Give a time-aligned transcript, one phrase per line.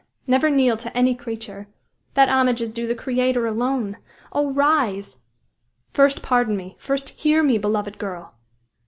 [0.25, 1.67] Never kneel to any creature;
[2.15, 3.97] that homage is due the Creator alone.
[4.33, 5.17] Oh, rise!"
[5.93, 8.33] "First pardon me first hear me, beloved girl!"